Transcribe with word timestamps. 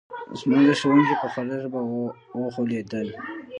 زه 0.39 0.57
د 0.67 0.69
ښوونکي 0.79 1.15
په 1.21 1.27
خوږه 1.33 1.57
ژبه 1.63 1.79
وغولېدم 2.41 3.07